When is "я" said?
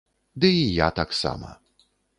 0.79-0.87